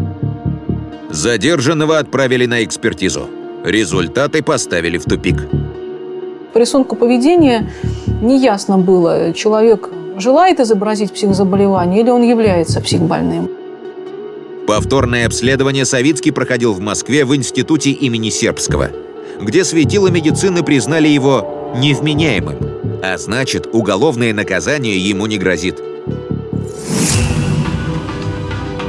Задержанного 1.10 1.98
отправили 1.98 2.46
на 2.46 2.62
экспертизу. 2.64 3.28
Результаты 3.64 4.42
поставили 4.42 4.96
в 4.96 5.04
тупик. 5.04 5.48
По 6.52 6.58
рисунку 6.58 6.96
поведения 6.96 7.70
неясно 8.22 8.78
было, 8.78 9.32
человек 9.34 9.90
желает 10.16 10.60
изобразить 10.60 11.12
психозаболевание 11.12 12.00
или 12.02 12.10
он 12.10 12.22
является 12.22 12.80
психбольным. 12.80 13.50
Повторное 14.66 15.26
обследование 15.26 15.84
Савицкий 15.84 16.32
проходил 16.32 16.72
в 16.72 16.80
Москве 16.80 17.24
в 17.24 17.34
институте 17.34 17.90
имени 17.90 18.30
Сербского, 18.30 18.90
где 19.40 19.64
светила 19.64 20.08
медицины 20.08 20.62
признали 20.62 21.08
его 21.08 21.72
невменяемым, 21.76 22.56
а 23.02 23.16
значит, 23.18 23.68
уголовное 23.72 24.32
наказание 24.32 24.98
ему 24.98 25.26
не 25.26 25.38
грозит. 25.38 25.80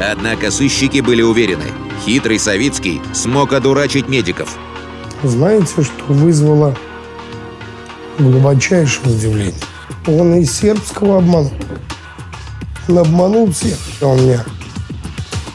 Однако 0.01 0.51
сыщики 0.51 0.99
были 0.99 1.21
уверены, 1.21 1.65
хитрый 2.05 2.39
Савицкий 2.39 3.01
смог 3.13 3.53
одурачить 3.53 4.09
медиков. 4.09 4.57
Знаете, 5.23 5.83
что 5.83 6.05
вызвало 6.07 6.75
глубочайшее 8.17 9.15
удивление? 9.15 9.53
Он 10.07 10.35
и 10.35 10.45
сербского 10.45 11.19
обманул. 11.19 11.53
Он 12.87 12.97
обманул 12.97 13.51
всех. 13.51 13.77
Он 14.01 14.19
мне 14.19 14.39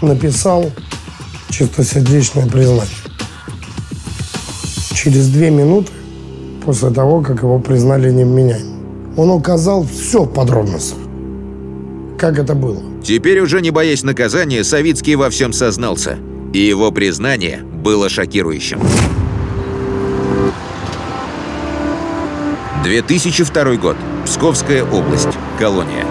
написал 0.00 0.70
чистосердечное 1.50 2.46
признание. 2.46 2.86
Через 4.94 5.28
две 5.28 5.50
минуты 5.50 5.90
после 6.66 6.90
того, 6.90 7.22
как 7.22 7.42
его 7.42 7.60
признали 7.60 8.10
невменяемым. 8.10 9.16
Он 9.16 9.30
указал 9.30 9.86
все 9.86 10.24
в 10.24 10.34
подробностях. 10.34 10.98
Как 12.18 12.38
это 12.38 12.54
было? 12.54 12.82
Теперь 13.02 13.40
уже 13.40 13.62
не 13.62 13.70
боясь 13.70 14.02
наказания, 14.02 14.64
Савицкий 14.64 15.14
во 15.14 15.30
всем 15.30 15.52
сознался, 15.52 16.18
и 16.52 16.58
его 16.58 16.90
признание 16.90 17.62
было 17.62 18.08
шокирующим. 18.08 18.80
2002 22.82 23.76
год. 23.76 23.96
Псковская 24.24 24.84
область. 24.84 25.28
Колония. 25.58 26.04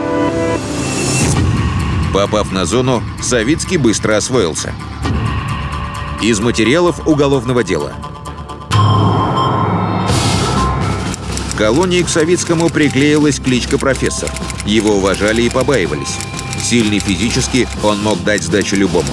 Попав 2.13 2.53
на 2.53 2.65
зону, 2.65 3.03
Савицкий 3.21 3.75
быстро 3.77 4.15
освоился. 4.15 4.73
Из 6.21 6.39
материалов 6.39 7.05
уголовного 7.07 7.63
дела. 7.63 7.91
В 11.55 11.57
колонии 11.57 12.01
к 12.01 12.09
Савицкому 12.09 12.69
приклеилась 12.69 13.39
кличка 13.39 13.77
«Профессор». 13.77 14.29
Его 14.65 14.97
уважали 14.97 15.43
и 15.43 15.49
побаивались. 15.49 16.17
Сильный 16.61 16.99
физически, 16.99 17.65
он 17.81 18.03
мог 18.03 18.21
дать 18.25 18.43
сдачу 18.43 18.75
любому. 18.75 19.07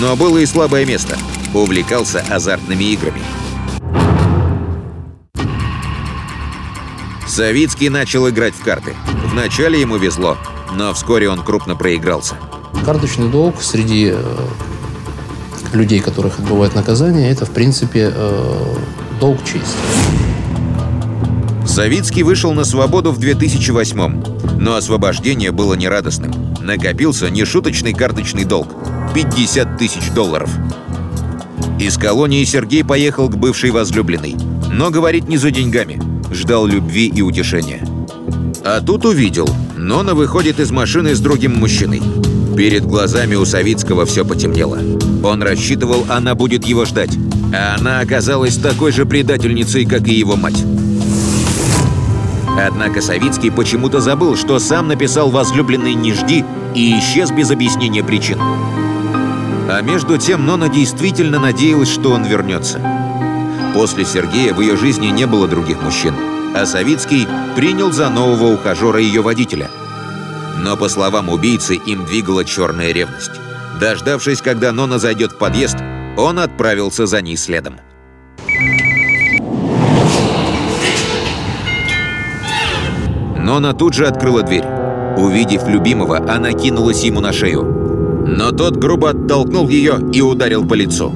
Но 0.00 0.16
было 0.16 0.38
и 0.38 0.46
слабое 0.46 0.84
место. 0.84 1.16
Увлекался 1.54 2.24
азартными 2.28 2.82
играми. 2.82 3.22
Савицкий 7.28 7.88
начал 7.88 8.28
играть 8.28 8.54
в 8.54 8.64
карты. 8.64 8.96
Вначале 9.26 9.80
ему 9.80 9.96
везло, 9.96 10.38
но 10.74 10.92
вскоре 10.92 11.30
он 11.30 11.40
крупно 11.44 11.76
проигрался. 11.76 12.34
Карточный 12.84 13.28
долг 13.28 13.62
среди 13.62 14.10
э, 14.12 14.38
людей, 15.72 16.00
которых 16.00 16.40
отбывают 16.40 16.74
наказание, 16.74 17.30
это, 17.30 17.46
в 17.46 17.52
принципе, 17.52 18.10
э, 18.12 18.76
долг 19.20 19.38
чести. 19.44 19.76
Савицкий 21.80 22.22
вышел 22.24 22.52
на 22.52 22.64
свободу 22.64 23.10
в 23.10 23.18
2008 23.18 24.22
но 24.60 24.74
освобождение 24.74 25.50
было 25.50 25.72
нерадостным. 25.72 26.30
Накопился 26.60 27.30
нешуточный 27.30 27.94
карточный 27.94 28.44
долг– 28.44 28.68
50 29.14 29.78
тысяч 29.78 30.10
долларов. 30.10 30.50
Из 31.78 31.96
колонии 31.96 32.44
Сергей 32.44 32.84
поехал 32.84 33.30
к 33.30 33.38
бывшей 33.38 33.70
возлюбленной, 33.70 34.36
но 34.70 34.90
говорит 34.90 35.26
не 35.26 35.38
за 35.38 35.50
деньгами, 35.50 35.98
ждал 36.30 36.66
любви 36.66 37.06
и 37.06 37.22
утешения. 37.22 37.80
А 38.62 38.82
тут 38.82 39.06
увидел, 39.06 39.48
Нона 39.78 40.12
выходит 40.12 40.60
из 40.60 40.70
машины 40.70 41.14
с 41.14 41.20
другим 41.20 41.56
мужчиной. 41.56 42.02
Перед 42.58 42.84
глазами 42.84 43.36
у 43.36 43.46
Савицкого 43.46 44.04
все 44.04 44.26
потемнело. 44.26 44.78
Он 45.24 45.42
рассчитывал, 45.42 46.04
она 46.10 46.34
будет 46.34 46.66
его 46.66 46.84
ждать, 46.84 47.16
а 47.54 47.76
она 47.78 48.00
оказалась 48.00 48.58
такой 48.58 48.92
же 48.92 49.06
предательницей, 49.06 49.86
как 49.86 50.06
и 50.08 50.12
его 50.12 50.36
мать. 50.36 50.62
Однако 52.58 53.00
Савицкий 53.00 53.50
почему-то 53.50 54.00
забыл, 54.00 54.36
что 54.36 54.58
сам 54.58 54.88
написал 54.88 55.30
возлюбленный 55.30 55.94
«Не 55.94 56.12
жди» 56.12 56.44
и 56.74 56.98
исчез 56.98 57.30
без 57.30 57.50
объяснения 57.50 58.02
причин. 58.02 58.38
А 58.40 59.80
между 59.82 60.18
тем 60.18 60.46
Нона 60.46 60.68
действительно 60.68 61.38
надеялась, 61.38 61.88
что 61.88 62.10
он 62.10 62.24
вернется. 62.24 62.80
После 63.74 64.04
Сергея 64.04 64.52
в 64.52 64.60
ее 64.60 64.76
жизни 64.76 65.06
не 65.06 65.26
было 65.26 65.46
других 65.46 65.80
мужчин, 65.80 66.14
а 66.54 66.66
Савицкий 66.66 67.26
принял 67.54 67.92
за 67.92 68.10
нового 68.10 68.52
ухажера 68.54 68.98
ее 68.98 69.22
водителя. 69.22 69.70
Но, 70.58 70.76
по 70.76 70.88
словам 70.88 71.28
убийцы, 71.28 71.76
им 71.76 72.04
двигала 72.04 72.44
черная 72.44 72.92
ревность. 72.92 73.30
Дождавшись, 73.80 74.42
когда 74.42 74.72
Нона 74.72 74.98
зайдет 74.98 75.32
в 75.32 75.38
подъезд, 75.38 75.76
он 76.16 76.38
отправился 76.38 77.06
за 77.06 77.22
ней 77.22 77.36
следом. 77.36 77.76
Нона 83.50 83.74
тут 83.74 83.94
же 83.94 84.06
открыла 84.06 84.44
дверь. 84.44 84.64
Увидев 85.16 85.66
любимого, 85.66 86.18
она 86.18 86.52
кинулась 86.52 87.02
ему 87.02 87.18
на 87.18 87.32
шею. 87.32 87.64
Но 88.24 88.52
тот 88.52 88.76
грубо 88.76 89.10
оттолкнул 89.10 89.68
ее 89.68 89.98
и 90.12 90.20
ударил 90.20 90.64
по 90.64 90.74
лицу. 90.74 91.12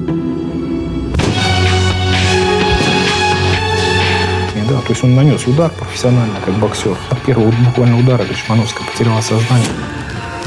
Да, 4.69 4.81
то 4.81 4.89
есть 4.89 5.01
он 5.01 5.15
нанес 5.15 5.47
удар 5.47 5.71
профессионально, 5.79 6.35
как 6.45 6.55
боксер. 6.55 6.97
От 7.09 7.21
первого 7.21 7.53
буквально 7.67 7.97
удара 7.97 8.25
Гачмановская 8.25 8.85
потеряла 8.85 9.21
сознание. 9.21 9.69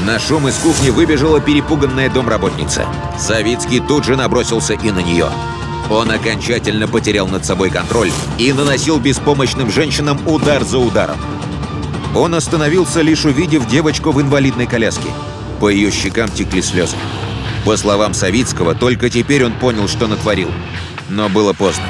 На 0.05 0.19
шум 0.19 0.47
из 0.47 0.59
кухни 0.59 0.91
выбежала 0.91 1.41
перепуганная 1.41 2.11
домработница. 2.11 2.85
Савицкий 3.17 3.79
тут 3.79 4.03
же 4.05 4.15
набросился 4.15 4.75
и 4.75 4.91
на 4.91 4.99
нее. 4.99 5.25
Он 5.89 6.11
окончательно 6.11 6.87
потерял 6.87 7.27
над 7.27 7.45
собой 7.45 7.71
контроль 7.71 8.11
и 8.37 8.53
наносил 8.53 8.99
беспомощным 8.99 9.71
женщинам 9.71 10.19
удар 10.27 10.63
за 10.63 10.77
ударом. 10.77 11.17
Он 12.15 12.33
остановился, 12.33 13.01
лишь 13.01 13.25
увидев 13.25 13.67
девочку 13.67 14.11
в 14.11 14.21
инвалидной 14.21 14.65
коляске. 14.65 15.09
По 15.59 15.69
ее 15.69 15.91
щекам 15.91 16.29
текли 16.29 16.61
слезы. 16.61 16.95
По 17.65 17.77
словам 17.77 18.13
Савицкого, 18.13 18.73
только 18.73 19.09
теперь 19.09 19.45
он 19.45 19.53
понял, 19.53 19.87
что 19.87 20.07
натворил. 20.07 20.49
Но 21.09 21.29
было 21.29 21.53
поздно. 21.53 21.85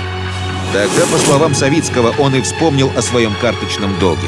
Тогда, 0.74 1.06
по 1.12 1.18
словам 1.18 1.56
Савицкого, 1.56 2.14
он 2.20 2.36
и 2.36 2.42
вспомнил 2.42 2.92
о 2.96 3.02
своем 3.02 3.34
карточном 3.42 3.98
долге. 4.00 4.28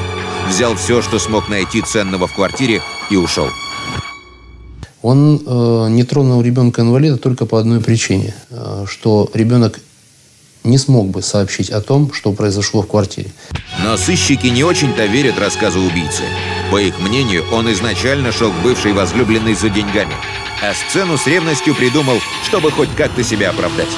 Взял 0.49 0.75
все, 0.75 1.01
что 1.01 1.19
смог 1.19 1.49
найти 1.49 1.81
ценного 1.81 2.27
в 2.27 2.33
квартире, 2.33 2.81
и 3.09 3.15
ушел. 3.15 3.49
Он 5.01 5.41
э, 5.45 5.87
не 5.89 6.03
тронул 6.03 6.41
ребенка-инвалида 6.41 7.17
только 7.17 7.45
по 7.45 7.59
одной 7.59 7.81
причине, 7.81 8.33
э, 8.49 8.85
что 8.87 9.29
ребенок 9.33 9.79
не 10.63 10.77
смог 10.77 11.07
бы 11.07 11.21
сообщить 11.21 11.69
о 11.69 11.81
том, 11.81 12.13
что 12.13 12.33
произошло 12.33 12.81
в 12.81 12.87
квартире. 12.87 13.31
Но 13.83 13.97
сыщики 13.97 14.47
не 14.47 14.63
очень-то 14.63 15.05
верят 15.05 15.39
рассказу 15.39 15.79
убийцы. 15.79 16.23
По 16.71 16.77
их 16.77 16.99
мнению, 16.99 17.43
он 17.51 17.71
изначально 17.73 18.31
шел 18.31 18.51
к 18.51 18.63
бывшей 18.63 18.93
возлюбленной 18.93 19.55
за 19.55 19.69
деньгами, 19.69 20.13
а 20.61 20.73
сцену 20.73 21.17
с 21.17 21.25
ревностью 21.27 21.75
придумал, 21.75 22.19
чтобы 22.45 22.71
хоть 22.71 22.93
как-то 22.95 23.23
себя 23.23 23.49
оправдать. 23.49 23.89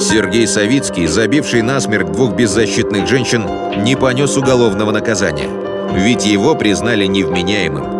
Сергей 0.00 0.46
Савицкий, 0.48 1.06
забивший 1.06 1.62
насмерть 1.62 2.10
двух 2.10 2.34
беззащитных 2.34 3.06
женщин, 3.06 3.46
не 3.84 3.96
понес 3.96 4.36
уголовного 4.36 4.90
наказания, 4.90 5.48
ведь 5.94 6.26
его 6.26 6.56
признали 6.56 7.06
невменяемым. 7.06 7.99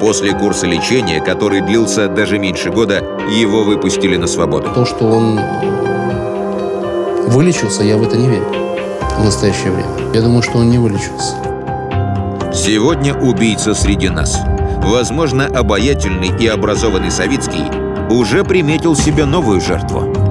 После 0.00 0.32
курса 0.32 0.66
лечения, 0.66 1.20
который 1.20 1.60
длился 1.60 2.08
даже 2.08 2.38
меньше 2.38 2.70
года, 2.70 3.04
его 3.30 3.64
выпустили 3.64 4.16
на 4.16 4.26
свободу. 4.26 4.70
То, 4.74 4.86
что 4.86 5.04
он 5.04 5.38
вылечился, 7.26 7.82
я 7.82 7.98
в 7.98 8.02
это 8.02 8.16
не 8.16 8.28
верю 8.28 8.46
в 9.18 9.24
настоящее 9.24 9.72
время. 9.72 9.90
Я 10.14 10.22
думаю, 10.22 10.42
что 10.42 10.58
он 10.58 10.70
не 10.70 10.78
вылечился. 10.78 11.34
Сегодня 12.52 13.14
убийца 13.14 13.74
среди 13.74 14.08
нас. 14.08 14.40
Возможно, 14.82 15.46
обаятельный 15.46 16.32
и 16.38 16.46
образованный 16.46 17.10
Савицкий 17.10 17.64
уже 18.10 18.42
приметил 18.42 18.96
себе 18.96 19.26
новую 19.26 19.60
жертву. 19.60 20.29